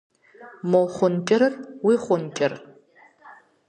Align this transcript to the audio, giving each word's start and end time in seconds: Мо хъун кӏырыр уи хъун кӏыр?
Мо 0.69 0.81
хъун 0.95 1.13
кӏырыр 1.27 1.53
уи 1.85 1.95
хъун 2.03 2.23
кӏыр? 2.37 2.53